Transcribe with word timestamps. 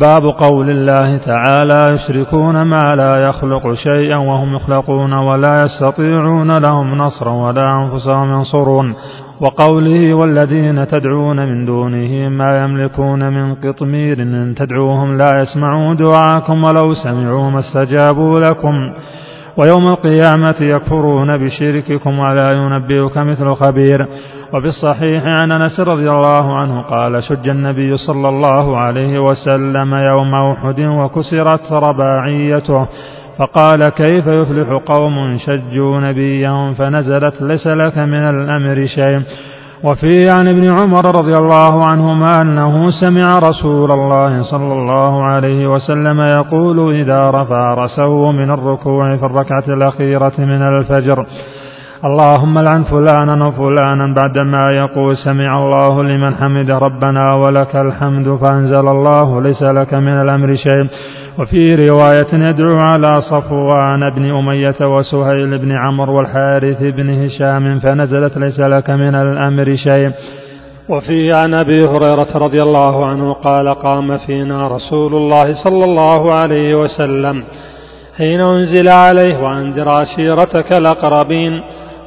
باب 0.00 0.22
قول 0.22 0.70
الله 0.70 1.16
تعالى 1.16 1.94
يشركون 1.94 2.62
ما 2.62 2.96
لا 2.96 3.28
يخلق 3.28 3.72
شيئا 3.74 4.16
وهم 4.16 4.54
يخلقون 4.54 5.12
ولا 5.12 5.64
يستطيعون 5.64 6.58
لهم 6.58 6.94
نصرا 6.94 7.32
ولا 7.32 7.82
أنفسهم 7.82 8.32
ينصرون. 8.32 8.94
وقوله 9.40 10.14
والذين 10.14 10.86
تدعون 10.86 11.36
من 11.36 11.66
دونه 11.66 12.28
ما 12.28 12.64
يملكون 12.64 13.32
من 13.32 13.54
قطمير 13.54 14.22
إن 14.22 14.54
تدعوهم 14.54 15.16
لا 15.16 15.42
يسمعوا 15.42 15.94
دعاءكم 15.94 16.64
ولو 16.64 16.94
سمعوا 16.94 17.50
ما 17.50 17.60
استجابوا 17.60 18.40
لكم. 18.40 18.74
ويوم 19.56 19.88
القيامة 19.88 20.54
يكفرون 20.60 21.36
بشرككم 21.36 22.18
ولا 22.18 22.52
ينبئك 22.52 23.18
مثل 23.18 23.54
خبير. 23.54 24.06
وفي 24.54 24.66
الصحيح 24.66 25.26
عن 25.26 25.52
أنس 25.52 25.80
رضي 25.80 26.10
الله 26.10 26.56
عنه 26.56 26.82
قال 26.82 27.22
شج 27.22 27.48
النبي 27.48 27.96
صلى 27.96 28.28
الله 28.28 28.76
عليه 28.78 29.18
وسلم 29.18 29.94
يوم 29.94 30.34
أحد 30.34 30.80
وكسرت 30.80 31.72
رباعيته. 31.72 32.86
فقال 33.38 33.88
كيف 33.88 34.26
يفلح 34.26 34.68
قوم 34.86 35.38
شجوا 35.38 36.00
نبيهم 36.00 36.74
فنزلت 36.74 37.42
ليس 37.42 37.66
لك 37.66 37.98
من 37.98 38.22
الأمر 38.28 38.86
شيء. 38.86 39.22
وفي 39.84 40.30
عن 40.30 40.48
ابن 40.48 40.70
عمر 40.70 41.14
رضي 41.14 41.34
الله 41.34 41.84
عنهما 41.84 42.42
أنه 42.42 42.90
سمع 42.90 43.38
رسول 43.38 43.90
الله 43.90 44.42
صلى 44.42 44.72
الله 44.72 45.22
عليه 45.22 45.66
وسلم 45.66 46.20
يقول 46.20 46.94
إذا 46.94 47.30
رفع 47.30 47.74
راسه 47.74 48.32
من 48.32 48.50
الركوع 48.50 49.16
في 49.16 49.22
الركعة 49.22 49.64
الأخيرة 49.68 50.32
من 50.38 50.62
الفجر 50.62 51.26
اللهم 52.04 52.58
لعن 52.58 52.82
فلانا 52.82 53.46
وفلانا 53.46 54.14
بعدما 54.14 54.72
يقول 54.72 55.16
سمع 55.16 55.58
الله 55.58 56.02
لمن 56.02 56.34
حمد 56.34 56.70
ربنا 56.70 57.34
ولك 57.34 57.76
الحمد 57.76 58.28
فأنزل 58.36 58.88
الله 58.88 59.42
ليس 59.42 59.62
لك 59.62 59.94
من 59.94 60.20
الأمر 60.24 60.54
شيء. 60.54 60.86
وفي 61.38 61.88
رواية 61.88 62.32
يدعو 62.32 62.76
على 62.78 63.20
صفوان 63.20 64.00
بن 64.16 64.24
أمية 64.30 64.80
وسهيل 64.94 65.58
بن 65.58 65.72
عمرو 65.72 66.16
والحارث 66.16 66.82
بن 66.82 67.24
هشام 67.24 67.78
فنزلت 67.78 68.38
ليس 68.38 68.60
لك 68.60 68.90
من 68.90 69.14
الأمر 69.14 69.76
شيء. 69.76 70.10
وفي 70.88 71.32
عن 71.32 71.54
أبي 71.54 71.84
هريرة 71.84 72.30
رضي 72.34 72.62
الله 72.62 73.06
عنه 73.06 73.32
قال 73.32 73.68
قام 73.68 74.18
فينا 74.18 74.68
رسول 74.68 75.14
الله 75.14 75.54
صلى 75.64 75.84
الله 75.84 76.34
عليه 76.34 76.74
وسلم 76.74 77.44
حين 78.18 78.40
أنزل 78.40 78.88
عليه 78.88 79.38
وانذر 79.44 79.88
عشيرتك 79.88 80.72
الأقربين 80.72 81.52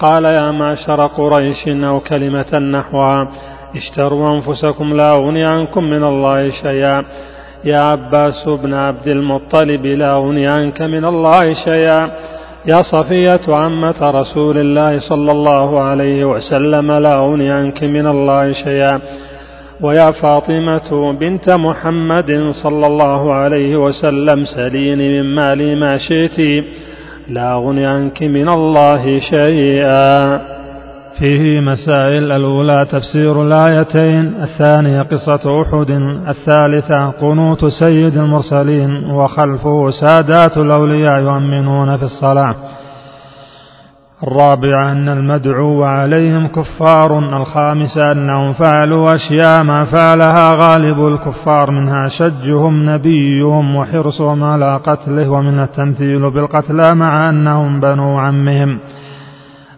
قال 0.00 0.24
يا 0.24 0.50
معشر 0.50 1.00
قريش 1.06 1.68
أو 1.68 2.00
كلمة 2.00 2.58
نحوها. 2.58 3.28
اشتروا 3.76 4.28
أنفسكم 4.36 4.96
لا 4.96 5.10
أغني 5.16 5.44
عنكم 5.44 5.84
من 5.84 6.04
الله 6.04 6.50
شيئا. 6.50 7.04
يا 7.64 7.80
عباس 7.80 8.48
بن 8.62 8.74
عبد 8.74 9.08
المطلب 9.08 9.86
لا 9.86 10.10
أغني 10.14 10.46
عنك 10.46 10.82
من 10.82 11.04
الله 11.04 11.54
شيئا. 11.64 12.10
يا 12.72 12.80
صفية 12.92 13.44
عمة 13.48 14.00
رسول 14.20 14.56
الله 14.58 15.00
صلى 15.08 15.32
الله 15.32 15.80
عليه 15.80 16.24
وسلم 16.24 16.92
لا 16.92 17.14
أغني 17.24 17.50
عنك 17.50 17.84
من 17.84 18.06
الله 18.06 18.52
شيئا. 18.52 19.00
ويا 19.80 20.10
فاطمة 20.22 21.12
بنت 21.12 21.50
محمد 21.50 22.30
صلى 22.62 22.86
الله 22.86 23.34
عليه 23.34 23.76
وسلم 23.76 24.44
سليني 24.56 25.22
من 25.22 25.34
مالي 25.34 25.74
ما 25.74 25.98
شئت. 26.08 26.64
لا 27.30 27.54
أغني 27.54 27.86
عنك 27.86 28.22
من 28.22 28.48
الله 28.48 29.18
شيئا. 29.18 30.40
فيه 31.18 31.60
مسائل 31.60 32.32
الأولى 32.32 32.86
تفسير 32.90 33.42
الآيتين 33.42 34.34
الثانية 34.42 35.02
قصة 35.02 35.62
أحد 35.62 35.90
الثالثة 36.28 37.10
قنوت 37.10 37.64
سيد 37.64 38.16
المرسلين 38.16 39.10
وخلفه 39.10 39.90
سادات 39.90 40.58
الأولياء 40.58 41.20
يؤمنون 41.20 41.96
في 41.96 42.02
الصلاة. 42.02 42.54
الرابعة 44.22 44.92
أن 44.92 45.08
المدعو 45.08 45.84
عليهم 45.84 46.46
كفار 46.46 47.18
الخامسة 47.18 48.12
أنهم 48.12 48.52
فعلوا 48.52 49.14
أشياء 49.14 49.62
ما 49.62 49.84
فعلها 49.84 50.52
غالب 50.54 51.06
الكفار 51.06 51.70
منها 51.70 52.08
شجهم 52.08 52.90
نبيهم 52.90 53.76
وحرصهم 53.76 54.44
على 54.44 54.76
قتله 54.76 55.30
ومن 55.30 55.58
التمثيل 55.58 56.30
بالقتلى 56.30 56.94
مع 56.94 57.30
أنهم 57.30 57.80
بنو 57.80 58.18
عمهم. 58.18 58.80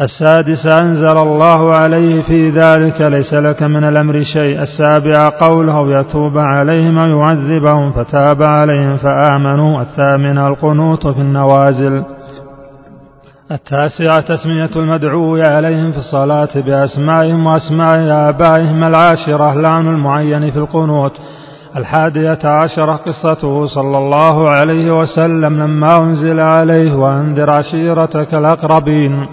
السادس 0.00 0.66
أنزل 0.66 1.18
الله 1.18 1.74
عليه 1.74 2.22
في 2.22 2.50
ذلك 2.50 3.00
ليس 3.00 3.34
لك 3.34 3.62
من 3.62 3.84
الأمر 3.84 4.22
شيء. 4.22 4.62
السابع 4.62 5.28
قوله 5.40 6.00
يتوب 6.00 6.38
عليهم 6.38 6.96
ويعذبهم 6.96 7.92
فتاب 7.92 8.42
عليهم 8.42 8.96
فآمنوا. 8.96 9.80
الثامن 9.80 10.38
القنوط 10.38 11.06
في 11.06 11.20
النوازل. 11.20 12.17
التاسعة 13.52 14.20
تسمية 14.20 14.70
المدعو 14.76 15.36
عليهم 15.36 15.92
في 15.92 15.98
الصلاة 15.98 16.48
بأسمائهم 16.54 17.46
وأسماء 17.46 18.28
آبائهم 18.28 18.84
العاشرة 18.84 19.54
لعن 19.54 19.88
المعين 19.88 20.50
في 20.50 20.56
القنوت. 20.56 21.12
الحادية 21.76 22.38
عشرة 22.44 22.96
قصته 22.96 23.66
صلى 23.66 23.98
الله 23.98 24.50
عليه 24.50 24.90
وسلم 24.90 25.62
لما 25.62 25.98
أنزل 25.98 26.40
عليه 26.40 26.94
وأنذر 26.94 27.50
عشيرتك 27.50 28.34
الأقربين. 28.34 29.26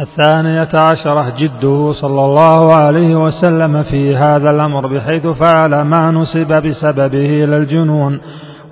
الثانية 0.00 0.68
عشرة 0.74 1.32
جده 1.38 1.92
صلى 1.92 2.24
الله 2.24 2.74
عليه 2.74 3.16
وسلم 3.16 3.82
في 3.82 4.16
هذا 4.16 4.50
الأمر 4.50 4.94
بحيث 4.94 5.26
فعل 5.26 5.82
ما 5.82 6.10
نسب 6.10 6.62
بسببه 6.66 7.44
إلى 7.44 7.56
الجنون. 7.56 8.20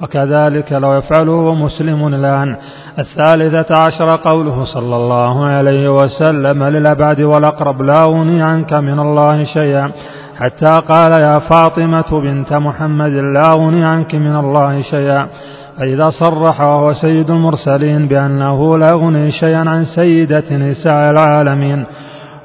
وكذلك 0.03 0.73
لو 0.73 0.95
يفعله 0.95 1.55
مسلم 1.55 2.07
الآن. 2.07 2.57
الثالثة 2.99 3.75
عشر 3.85 4.17
قوله 4.17 4.65
صلى 4.65 4.97
الله 4.97 5.45
عليه 5.47 5.89
وسلم 5.89 6.65
للأبعد 6.65 7.21
والأقرب 7.21 7.83
لا 7.83 8.03
أغني 8.03 8.43
عنك 8.43 8.73
من 8.73 8.99
الله 9.01 9.45
شيئا. 9.45 9.91
حتى 10.39 10.79
قال 10.89 11.21
يا 11.21 11.39
فاطمة 11.39 12.21
بنت 12.21 12.53
محمد 12.53 13.13
لا 13.13 13.51
أغني 13.55 13.85
عنك 13.85 14.15
من 14.15 14.37
الله 14.37 14.83
شيئا. 14.83 15.29
فإذا 15.79 16.11
صرح 16.11 16.61
وهو 16.61 16.93
سيد 16.93 17.31
المرسلين 17.31 18.09
بأنه 18.09 18.79
لا 18.79 18.87
يغني 18.91 19.31
شيئا 19.31 19.65
عن 19.69 19.85
سيدة 19.85 20.57
نساء 20.57 21.11
العالمين. 21.11 21.87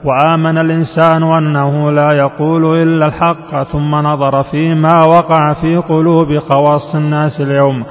وآمن 0.05 0.57
الإنسان 0.57 1.23
أنه 1.23 1.91
لا 1.91 2.09
يقول 2.13 2.81
إلا 2.81 3.05
الحق 3.05 3.63
ثم 3.63 3.95
نظر 3.95 4.43
فيما 4.43 5.03
وقع 5.03 5.53
في 5.53 5.75
قلوب 5.77 6.37
خواص 6.37 6.95
الناس 6.95 7.41
اليوم. 7.41 7.85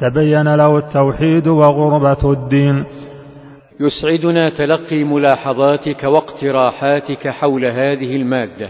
تبين 0.00 0.54
له 0.54 0.78
التوحيد 0.78 1.48
وغربة 1.48 2.32
الدين. 2.32 2.84
يسعدنا 3.80 4.48
تلقي 4.48 5.04
ملاحظاتك 5.04 6.04
واقتراحاتك 6.04 7.28
حول 7.28 7.64
هذه 7.64 8.16
المادة 8.16 8.68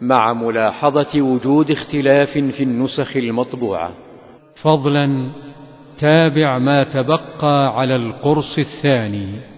مع 0.00 0.32
ملاحظة 0.32 1.20
وجود 1.22 1.70
اختلاف 1.70 2.30
في 2.30 2.62
النسخ 2.62 3.16
المطبوعة. 3.16 3.90
فضلا 4.62 5.26
تابع 6.00 6.58
ما 6.58 6.82
تبقى 6.82 7.80
على 7.80 7.96
القرص 7.96 8.58
الثاني. 8.58 9.55